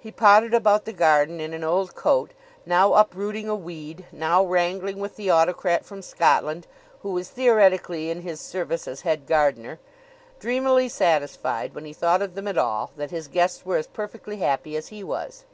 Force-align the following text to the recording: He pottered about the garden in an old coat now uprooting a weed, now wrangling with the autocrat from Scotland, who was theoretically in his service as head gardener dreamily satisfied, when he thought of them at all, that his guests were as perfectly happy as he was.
He 0.00 0.10
pottered 0.10 0.52
about 0.52 0.84
the 0.84 0.92
garden 0.92 1.38
in 1.38 1.54
an 1.54 1.62
old 1.62 1.94
coat 1.94 2.32
now 2.66 2.92
uprooting 2.94 3.48
a 3.48 3.54
weed, 3.54 4.04
now 4.10 4.42
wrangling 4.42 4.98
with 4.98 5.14
the 5.14 5.30
autocrat 5.30 5.84
from 5.84 6.02
Scotland, 6.02 6.66
who 7.02 7.12
was 7.12 7.30
theoretically 7.30 8.10
in 8.10 8.22
his 8.22 8.40
service 8.40 8.88
as 8.88 9.02
head 9.02 9.28
gardener 9.28 9.78
dreamily 10.40 10.88
satisfied, 10.88 11.72
when 11.72 11.84
he 11.84 11.92
thought 11.92 12.20
of 12.20 12.34
them 12.34 12.48
at 12.48 12.58
all, 12.58 12.90
that 12.96 13.12
his 13.12 13.28
guests 13.28 13.64
were 13.64 13.76
as 13.76 13.86
perfectly 13.86 14.38
happy 14.38 14.74
as 14.76 14.88
he 14.88 15.04
was. 15.04 15.44